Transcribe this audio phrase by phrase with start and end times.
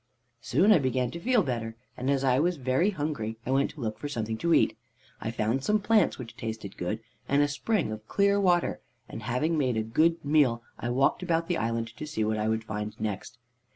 [0.41, 3.81] "Soon I began to feel better, and as I was very hungry I went to
[3.81, 4.75] look for something to eat.
[5.21, 9.59] I found some plants which tasted good, and a spring of clear water, and having
[9.59, 12.99] made a good meal, I walked about the island to see what I would find
[12.99, 13.37] next.